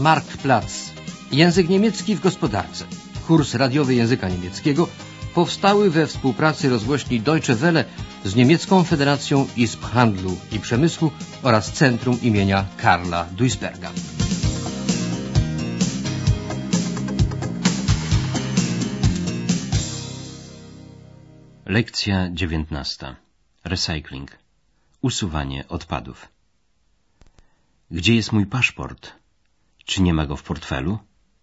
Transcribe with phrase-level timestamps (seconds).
[0.00, 0.90] Marktplatz.
[1.32, 2.84] Język niemiecki w gospodarce.
[3.26, 4.88] Kurs radiowy języka niemieckiego
[5.34, 7.84] powstały we współpracy rozgłośni Deutsche Welle
[8.24, 11.10] z Niemiecką Federacją Izb Handlu i Przemysłu
[11.42, 13.90] oraz Centrum imienia Karla Duisberga.
[21.66, 23.16] Lekcja dziewiętnasta.
[23.64, 24.38] Recycling.
[25.02, 26.28] Usuwanie odpadów.
[27.90, 29.19] Gdzie jest mój paszport?
[29.84, 30.98] Czy nie ma go w portfelu?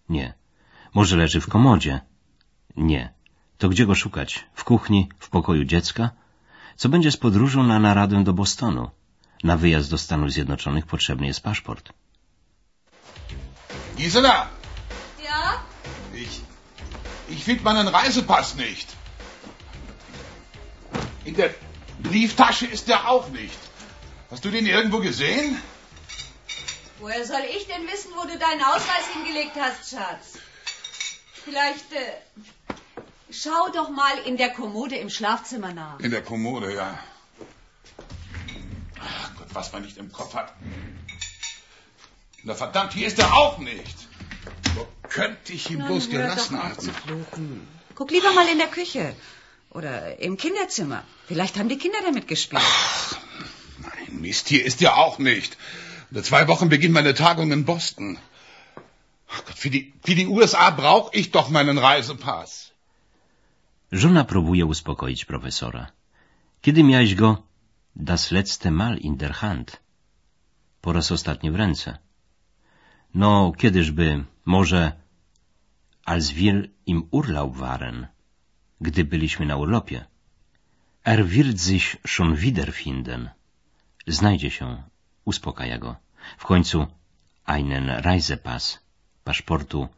[0.08, 0.34] Nie.
[0.94, 2.00] Może leży w komodzie?
[2.76, 3.12] Nie.
[3.58, 4.46] To gdzie go szukać?
[4.54, 5.08] W kuchni?
[5.18, 6.10] W pokoju dziecka?
[6.76, 8.90] Co będzie z podróżą na naradę do Bostonu?
[9.44, 11.92] Na wyjazd do Stanów Zjednoczonych potrzebny jest paszport.
[13.96, 14.46] Gisela,
[15.24, 15.60] Ja?
[16.14, 16.40] ich,
[17.30, 18.96] ich finde meinen Reisepass nicht.
[21.26, 21.50] In der
[21.98, 23.58] Brieftasche ist der auch nicht.
[24.30, 25.56] Hast du den irgendwo gesehen?
[27.00, 30.38] Woher soll ich denn wissen, wo du deinen Ausweis hingelegt hast, Schatz?
[31.44, 32.74] Vielleicht äh,
[33.30, 36.00] schau doch mal in der Kommode im Schlafzimmer nach.
[36.00, 36.98] In der Kommode, ja.
[39.00, 40.52] Ach Gott, was man nicht im Kopf hat.
[42.42, 43.96] Na verdammt, hier ist er auch nicht.
[44.74, 47.68] Wo könnte ich ihn bloß hör gelassen haben?
[47.94, 49.14] Guck lieber mal in der Küche.
[49.70, 51.04] Oder im Kinderzimmer.
[51.26, 52.62] Vielleicht haben die Kinder damit gespielt.
[53.78, 55.56] Nein, Mist, hier ist er auch nicht.
[56.10, 58.18] In zwei Wochen beginnt meine Tagung in Boston.
[59.46, 62.72] Gott, für die, für die USA brauche ich doch meinen Reisepass.
[63.92, 65.92] Żona próbuje uspokoić profesora.
[66.62, 67.42] Kiedy miałeś go
[67.96, 69.80] das letzte Mal in der Hand?
[70.80, 71.98] Po raz ostatni w ręce.
[73.14, 74.92] No, kiedyżby, może
[76.04, 78.06] als wir im Urlaub waren,
[78.80, 80.04] gdy byliśmy na urlopie.
[81.04, 83.30] Er wird sich schon wiederfinden.
[84.06, 84.82] Znajdzie się,
[85.28, 85.96] uspokaja go.
[86.38, 86.86] W końcu
[87.44, 88.78] einen Reisepass,
[89.24, 89.88] paszportu,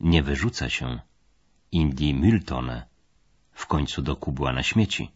[0.00, 1.00] nie wyrzuca się.
[1.72, 2.86] In die Mülltonne,
[3.52, 5.10] w końcu do kubła na śmieci.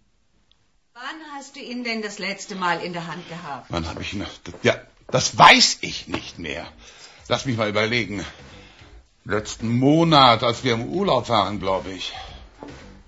[0.94, 3.66] Wann hast du ihn denn das letzte Mal in der Hand gehabt?
[3.71, 4.25] Wann habe ich ihn...
[4.62, 4.75] Ja,
[5.10, 6.66] das weiß ich nicht mehr.
[7.28, 8.25] Lass mich mal überlegen.
[9.25, 12.12] Letzten Monat, als wir im Urlaub waren, glaube ich.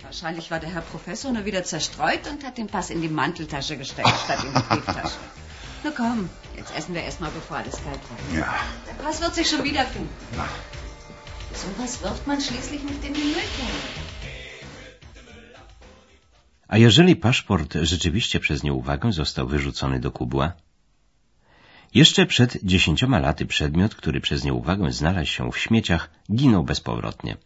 [0.02, 3.76] Wahrscheinlich war der Herr Professor nur wieder zerstreut und hat den Pass in die Manteltasche
[3.76, 5.19] gesteckt, statt in die Brieftasche.
[5.84, 8.20] Na komm, jetzt essen wir erstmal, bevor alles kalt wird.
[8.41, 8.54] Ja.
[8.88, 10.15] Der Pass wird sich schon wiederfinden.
[10.37, 10.47] Na,
[11.54, 13.78] So was wirft man schließlich nicht in die Mülltonne.
[16.69, 20.53] A jeżeli paszport rzeczywiście przez nieuwagę został wyrzucony do kubła?
[21.94, 27.37] Jeszcze przed dziesięcioma laty przedmiot, który przez nieuwagę znalazł się w śmieciach, ginął bezpowrotnie.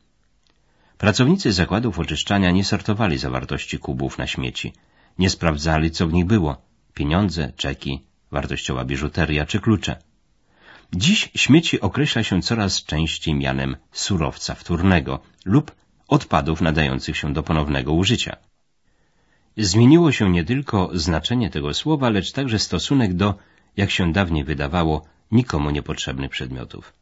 [0.99, 4.73] Pracownicy zakładów oczyszczania nie sortowali zawartości kubów na śmieci.
[5.19, 6.63] Nie sprawdzali, co w nich było.
[6.95, 9.97] Pieniądze, czeki, wartościowa biżuteria czy klucze.
[10.93, 15.73] Dziś śmieci określa się coraz częściej mianem surowca wtórnego lub
[16.09, 18.37] odpadów nadających się do ponownego użycia.
[19.57, 23.35] Zmieniło się nie tylko znaczenie tego słowa, lecz także stosunek do,
[23.77, 26.93] jak się dawniej wydawało, nikomu niepotrzebnych przedmiotów.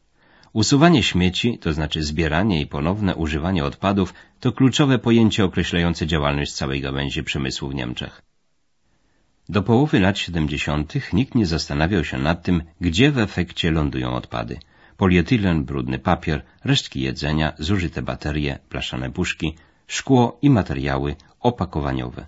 [0.52, 6.80] Usuwanie śmieci, to znaczy zbieranie i ponowne używanie odpadów, to kluczowe pojęcie określające działalność całej
[6.80, 8.22] gałęzi przemysłu w Niemczech.
[9.48, 11.12] Do połowy lat 70.
[11.12, 14.58] nikt nie zastanawiał się nad tym, gdzie w efekcie lądują odpady.
[14.96, 19.54] Polietylen, brudny papier, resztki jedzenia, zużyte baterie, blaszane puszki,
[19.86, 22.26] szkło i materiały opakowaniowe.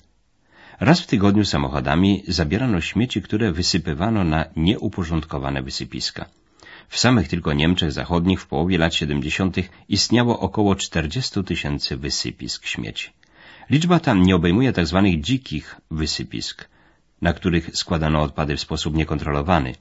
[0.80, 6.26] Raz w tygodniu samochodami zabierano śmieci, które wysypywano na nieuporządkowane wysypiska.
[6.88, 9.56] W samych tylko Niemczech Zachodnich w połowie lat 70.
[9.88, 13.10] istniało około 40 tysięcy wysypisk śmieci.
[13.70, 15.10] Liczba ta nie obejmuje tzw.
[15.20, 16.68] dzikich wysypisk,
[17.22, 19.74] na których składano odpady w sposób niekontrolowany.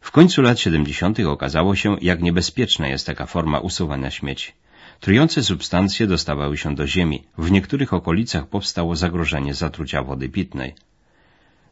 [0.00, 1.20] W końcu lat 70.
[1.20, 4.52] okazało się, jak niebezpieczna jest taka forma usuwania śmieci.
[5.00, 7.24] Trujące substancje dostawały się do ziemi.
[7.38, 10.74] W niektórych okolicach powstało zagrożenie zatrucia wody pitnej.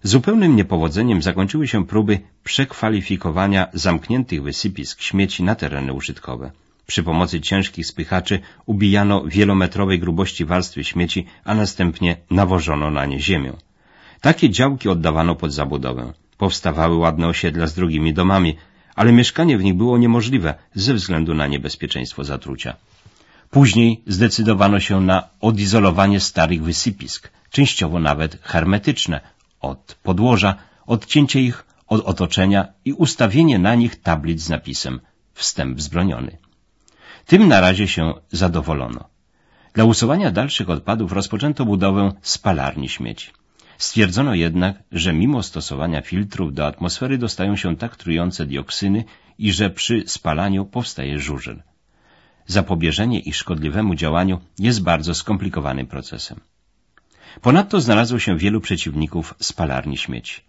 [0.03, 6.51] Zupełnym niepowodzeniem zakończyły się próby przekwalifikowania zamkniętych wysypisk śmieci na tereny użytkowe.
[6.87, 13.57] Przy pomocy ciężkich spychaczy ubijano wielometrowej grubości warstwy śmieci, a następnie nawożono na nie ziemią.
[14.25, 16.13] Takie działki oddawano pod zabudowę.
[16.39, 18.57] Powstawały ładne osiedla z drugimi domami,
[18.95, 22.77] ale mieszkanie w nich było niemożliwe ze względu na niebezpieczeństwo zatrucia.
[23.51, 29.21] Później zdecydowano się na odizolowanie starych wysypisk, częściowo nawet hermetyczne,
[29.61, 30.55] od podłoża,
[30.87, 35.01] odcięcie ich od otoczenia i ustawienie na nich tablic z napisem
[35.35, 36.39] wstęp wzbroniony.
[37.27, 39.05] Tym na razie się zadowolono.
[39.75, 43.44] Dla usuwania dalszych odpadów rozpoczęto budowę spalarni śmieci.
[43.79, 49.05] Stwierdzono jednak, że mimo stosowania filtrów do atmosfery dostają się tak trujące dioksyny,
[49.39, 51.63] i że przy spalaniu powstaje żużel.
[52.47, 56.41] Zapobieżenie ich szkodliwemu działaniu jest bardzo skomplikowanym procesem.
[57.41, 60.41] Ponadto znalazło się wielu przeciwników spalarni śmieci.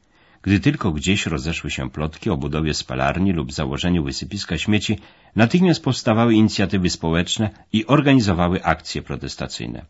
[0.41, 4.99] Gdy tylko gdzieś rozeszły się plotki o budowie spalarni lub założeniu wysypiska śmieci,
[5.35, 9.85] natychmiast powstawały inicjatywy społeczne i organizowały akcje protestacyjne.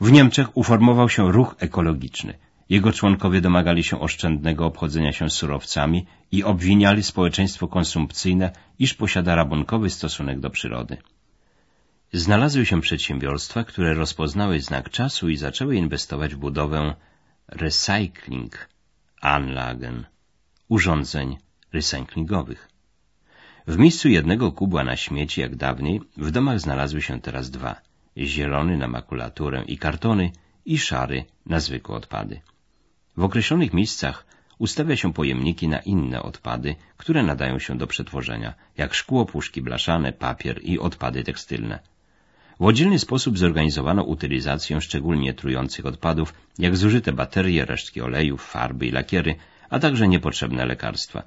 [0.00, 2.34] W Niemczech uformował się ruch ekologiczny.
[2.68, 9.90] Jego członkowie domagali się oszczędnego obchodzenia się surowcami i obwiniali społeczeństwo konsumpcyjne, iż posiada rabunkowy
[9.90, 10.96] stosunek do przyrody.
[12.12, 16.94] Znalazły się przedsiębiorstwa, które rozpoznały znak czasu i zaczęły inwestować w budowę
[17.48, 18.68] recycling
[19.20, 20.04] Anlagen,
[20.68, 21.36] urządzeń
[21.72, 22.68] recyklingowych.
[23.66, 27.85] W miejscu jednego kubła na śmieci, jak dawniej, w domach znalazły się teraz dwa.
[28.24, 30.30] Zielony na makulaturę i kartony
[30.64, 32.40] i szary na zwykłe odpady.
[33.16, 34.26] W określonych miejscach
[34.58, 40.12] ustawia się pojemniki na inne odpady, które nadają się do przetworzenia, jak szkło, puszki blaszane,
[40.12, 41.78] papier i odpady tekstylne.
[42.60, 48.90] W oddzielny sposób zorganizowano utylizację szczególnie trujących odpadów, jak zużyte baterie, resztki olejów, farby i
[48.90, 49.36] lakiery,
[49.70, 51.22] a także niepotrzebne lekarstwa.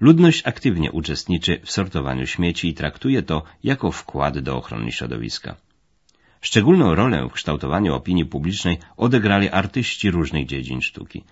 [0.00, 5.56] Ludność aktywnie uczestniczy w sortowaniu śmieci i traktuje to jako wkład do ochrony środowiska.
[6.48, 11.24] Szczególną rolę w kształtowaniu opinii publicznej odegrali artyści różnych dziedzin sztuki.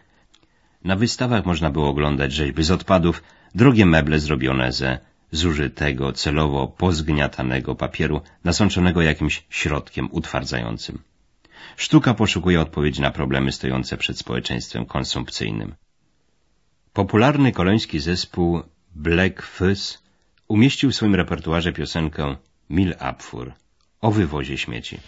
[0.85, 3.23] Na wystawach można było oglądać rzeźby z odpadów,
[3.55, 4.99] drogie meble zrobione ze
[5.31, 10.99] zużytego, celowo pozgniatanego papieru, nasączonego jakimś środkiem utwardzającym.
[11.77, 15.75] Sztuka poszukuje odpowiedzi na problemy stojące przed społeczeństwem konsumpcyjnym.
[16.93, 18.63] Popularny koloński zespół
[18.95, 19.99] Black Fuzz
[20.49, 22.37] umieścił w swoim repertuarze piosenkę
[22.71, 23.64] Mil Abfuhr
[24.05, 24.99] o wywozie śmieci.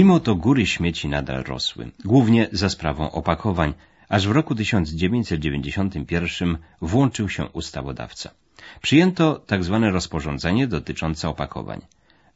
[0.00, 3.74] Mimo to góry śmieci nadal rosły, głównie za sprawą opakowań,
[4.08, 8.30] aż w roku 1991 włączył się ustawodawca.
[8.82, 9.80] Przyjęto tzw.
[9.82, 11.80] Tak rozporządzenie dotyczące opakowań.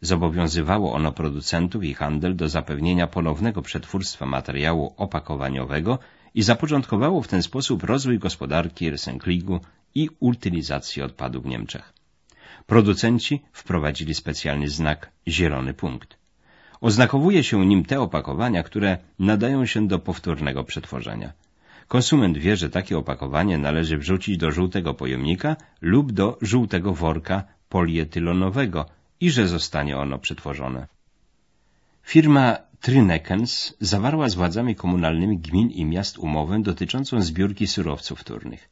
[0.01, 5.99] Zobowiązywało ono producentów i handel do zapewnienia ponownego przetwórstwa materiału opakowaniowego
[6.35, 9.61] i zapoczątkowało w ten sposób rozwój gospodarki recyklingu
[9.95, 11.93] i utylizacji odpadów w Niemczech.
[12.67, 16.24] Producenci wprowadzili specjalny znak zielony punkt.
[16.89, 21.33] Oznakowuje się nim te opakowania, które nadają się do powtórnego przetworzenia.
[21.89, 28.87] Konsument wie, że takie opakowanie należy wrzucić do żółtego pojemnika lub do żółtego worka polietylonowego
[29.21, 30.87] i że zostanie ono przetworzone.
[32.03, 38.69] Firma Trynekens zawarła z władzami komunalnymi gmin i miast umowę dotyczącą zbiórki surowców wtórnych.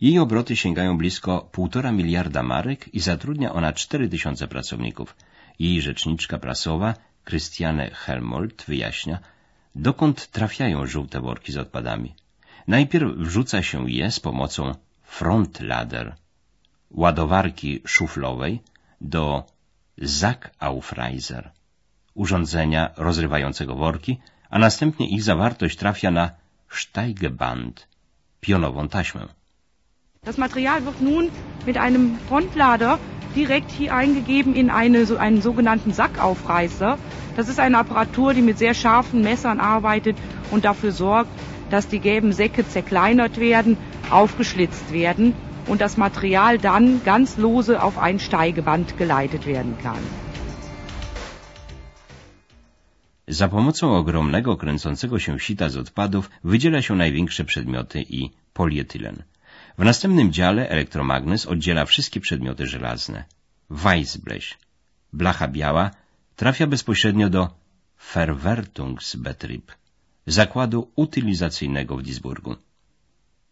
[0.00, 5.16] Jej obroty sięgają blisko 1,5 miliarda marek i zatrudnia ona 4 tysiące pracowników.
[5.58, 6.94] Jej rzeczniczka prasowa
[7.28, 9.18] Christiane Helmold wyjaśnia,
[9.74, 12.14] dokąd trafiają żółte worki z odpadami.
[12.68, 14.62] Najpierw wrzuca się je z pomocą
[15.02, 16.06] frontlader,
[16.90, 18.60] ładowarki szuflowej
[19.00, 19.44] do
[19.98, 21.50] Zackaufreiser,
[22.14, 24.20] urządzenia rozrywającego worki,
[24.50, 26.30] a następnie ich zawartość trafia na
[26.68, 27.88] Steigeband,
[28.40, 29.28] pionową taśmę.
[30.24, 31.30] Das Material wird nun
[31.66, 32.98] mit einem Frontlader
[33.38, 36.98] direkt hier eingegeben in eine, so einen sogenannten Sackaufreißer.
[37.36, 40.16] Das ist eine Apparatur, die mit sehr scharfen Messern arbeitet
[40.50, 41.30] und dafür sorgt,
[41.70, 43.76] dass die gelben Säcke zerkleinert werden,
[44.10, 45.34] aufgeschlitzt werden
[45.66, 50.02] und das Material dann ganz lose auf ein Steigeband geleitet werden kann.
[53.30, 59.22] Za pomocą ogromnego kręcącego się sita z odpadów wydziela się największe przedmioty i polietylen.
[59.78, 63.24] W następnym dziale elektromagnes oddziela wszystkie przedmioty żelazne.
[63.70, 64.44] Weissblech,
[65.12, 65.90] blacha biała,
[66.36, 67.48] trafia bezpośrednio do
[68.14, 69.72] Verwertungsbetrieb,
[70.26, 72.56] zakładu utylizacyjnego w Duisburgu.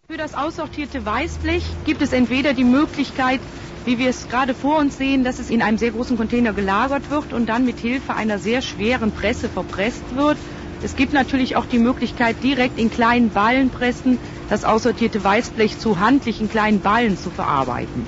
[0.08, 3.40] Für das aussortierte Weißblech gibt es entweder die Möglichkeit,
[3.86, 7.10] wie wir es gerade vor uns sehen, dass es in einem sehr großen Container gelagert
[7.10, 10.38] wird und dann mit Hilfe einer sehr schweren Presse verpresst wird.
[10.82, 14.18] Es gibt natürlich auch die Möglichkeit, direkt in kleinen Ballenpressen
[14.48, 18.06] das aussortierte Weißblech zu handlichen kleinen Ballen zu verarbeiten.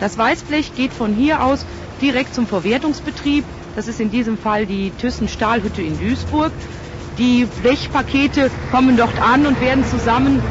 [0.00, 1.64] Das Weißblech geht von hier aus
[2.00, 3.44] direkt zum Verwertungsbetrieb.
[3.76, 6.52] Das ist in diesem Fall die Thyssen Stahlhütte in Duisburg.
[7.18, 10.42] Die Blechpakete kommen dort an und werden zusammen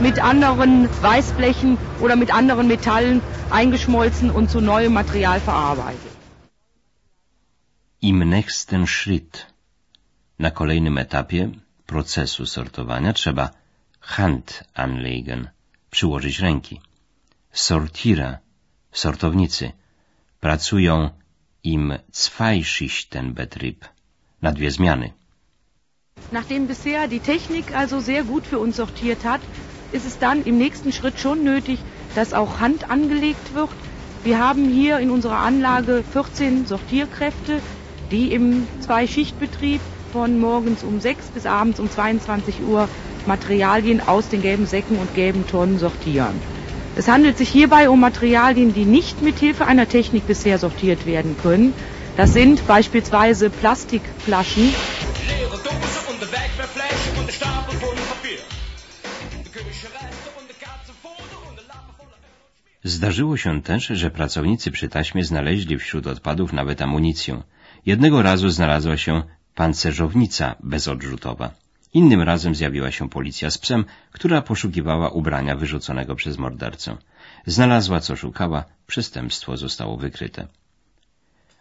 [0.00, 6.00] mit anderen Weißblechen oder mit anderen Metallen eingeschmolzen und zu neuem Material verarbeitet.
[8.00, 9.46] Im nächsten Schritt.
[10.40, 11.50] Na kolejnym etapie
[11.86, 13.50] procesu sortowania trzeba
[14.00, 15.48] Hand anlegen,
[15.90, 16.80] przyłożyć ręki.
[17.52, 18.38] Sortira,
[18.92, 19.72] sortownicy,
[20.40, 21.10] pracują
[21.64, 23.88] im Zweischichtenbetrieb,
[24.42, 25.12] na dwie zmiany.
[26.32, 29.40] Nachdem bisher die Technik also sehr gut für uns sortiert hat,
[29.92, 31.80] ist es dann im nächsten Schritt schon nötig,
[32.14, 33.70] dass auch Hand angelegt wird.
[34.24, 37.60] Wir haben hier in unserer Anlage 14 Sortierkräfte,
[38.10, 39.80] die im Zweischichtbetrieb
[40.12, 42.88] von morgens um 6 bis abends um 22 Uhr
[43.26, 46.40] Materialien aus den gelben Säcken und gelben Tonnen sortieren.
[46.96, 51.36] Es handelt sich hierbei um Materialien, die nicht mit Hilfe einer Technik bisher sortiert werden
[51.42, 51.72] können.
[52.16, 54.72] Das sind beispielsweise Plastikflaschen,
[62.84, 67.42] Zdarzyło się też, że pracownicy przy taśmie znaleźli wśród odpadów nawet amunicję.
[67.86, 69.22] Jednego razu znalazła się
[69.54, 71.50] pancerzownica bezodrzutowa.
[71.94, 76.96] Innym razem zjawiła się policja z psem, która poszukiwała ubrania wyrzuconego przez mordercę.
[77.46, 80.46] Znalazła co szukała, przestępstwo zostało wykryte.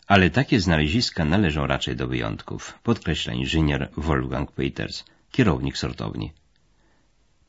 [0.07, 6.33] Ale takie znaleziska należą raczej do wyjątków, podkreśla inżynier Wolfgang Peters, kierownik sortowni.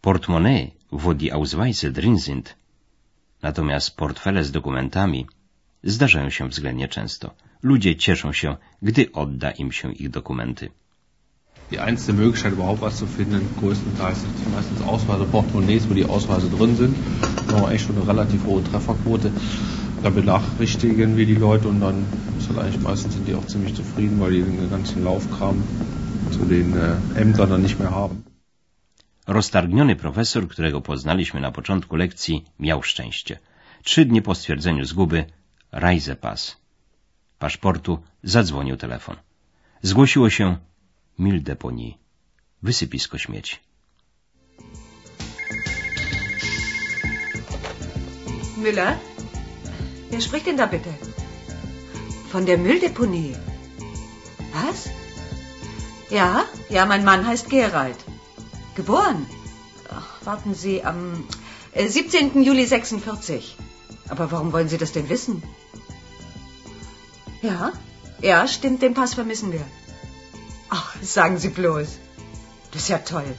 [0.01, 2.17] Portemonnaie, wo die Ausweise drin
[3.43, 5.27] natomiast portfele z dokumentami
[5.83, 7.35] zdarzają się względnie często.
[7.63, 10.71] Ludzie cieszą się, gdy odda im się ich dokumenty.
[11.71, 16.49] Die einzige Möglichkeit, überhaupt was zu finden, größtenteils sind meistens Ausweise, Portemonnaies, wo die Ausweise
[16.51, 16.97] drin sind.
[17.47, 19.31] Da haben wir echt schon eine relativ hohe Trefferquote.
[20.03, 22.07] Da benachrichtigen wir die Leute und dann
[22.39, 25.63] ist halt eigentlich meistens sind die auch ziemlich zufrieden, weil die den ganzen Laufkram
[26.33, 28.25] zu den äh, Ämtern dann nicht mehr haben.
[29.27, 33.39] Roztargniony profesor, którego poznaliśmy na początku lekcji, miał szczęście.
[33.83, 35.25] Trzy dni po stwierdzeniu zguby
[35.73, 36.60] Reisepass
[37.45, 37.93] paszportu
[38.23, 39.17] zadzwonił telefon.
[39.83, 40.47] Zgłosiło się
[41.19, 41.91] Mille Deponie,
[42.63, 43.57] wysypisko śmieci.
[48.65, 48.93] Müller?
[50.11, 50.93] Wer spricht denn da bitte?
[52.33, 53.35] Von der Mülldeponie.
[54.55, 54.79] Was?
[56.11, 57.99] Ja, ja, mein Mann heißt Gerald.
[58.77, 59.27] Geboren?
[59.99, 60.99] Ach, warten Sie, am
[61.73, 62.43] äh, 17.
[62.43, 63.57] Juli 46.
[64.09, 65.43] Aber warum wollen Sie das denn wissen?
[67.43, 67.73] Ja,
[68.21, 69.65] ja, stimmt, den Pass vermissen wir.
[70.69, 71.89] Ach, sagen Sie bloß.
[72.73, 73.35] Das ist ja toll.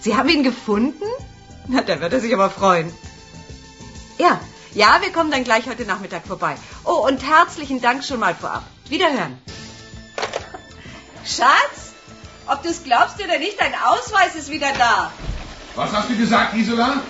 [0.00, 1.04] Sie haben ihn gefunden?
[1.66, 2.92] Na, da wird er sich aber freuen.
[4.18, 4.40] Ja,
[4.72, 6.54] ja, wir kommen dann gleich heute Nachmittag vorbei.
[6.84, 8.64] Oh, und herzlichen Dank schon mal vorab.
[8.88, 9.36] Wiederhören.
[11.24, 11.92] Schatz,
[12.46, 15.12] ob du es glaubst oder nicht, dein Ausweis ist wieder da.
[15.74, 17.02] Was hast du gesagt, Gisela?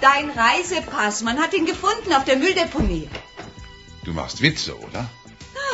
[0.00, 3.08] Dein Reisepass, man hat ihn gefunden auf der Mülldeponie.
[4.04, 5.08] Du machst Witze, oder?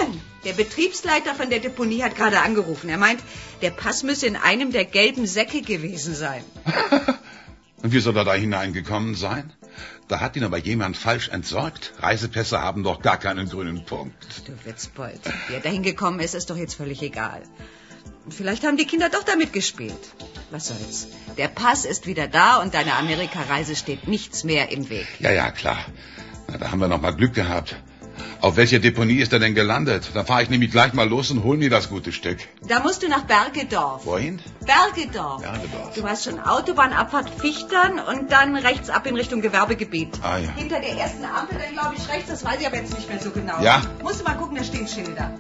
[0.01, 2.89] Nein, der Betriebsleiter von der Deponie hat gerade angerufen.
[2.89, 3.21] Er meint,
[3.63, 6.45] der Pass müsse in einem der gelben Säcke gewesen sein.
[7.83, 9.53] Und wie soll er da hineingekommen sein?
[10.09, 11.93] Da hat ihn aber jemand falsch entsorgt.
[11.99, 14.43] Reisepässe haben doch gar keinen grünen Punkt.
[14.47, 17.43] Du Witzbold, wie er dahin gekommen ist, ist doch jetzt völlig egal.
[18.29, 20.11] Vielleicht haben die Kinder doch damit gespielt.
[20.51, 21.09] Was soll's?
[21.39, 25.07] Der Pass ist wieder da und deiner Amerikareise steht nichts mehr im Weg.
[25.21, 25.87] Ja, ja, klar.
[26.49, 27.77] Na, da haben wir noch mal Glück gehabt.
[28.41, 30.11] Auf welcher Deponie ist er denn gelandet?
[30.15, 32.39] Dann fahre ich nämlich gleich mal los und hol mir das gute Stück.
[32.67, 34.07] Da musst du nach Bergedorf.
[34.07, 34.41] Wohin?
[34.61, 35.43] Bergedorf.
[35.43, 35.95] Bergedorf.
[35.95, 40.19] Du hast schon Autobahnabfahrt Fichtern und dann rechts ab in Richtung Gewerbegebiet.
[40.23, 40.51] Ah, ja.
[40.57, 43.21] Hinter der ersten Ampel, dann glaube ich rechts, das weiß ich aber jetzt nicht mehr
[43.21, 43.61] so genau.
[43.63, 43.83] Ja.
[44.03, 45.33] Musst du mal gucken, da stehen Schilder.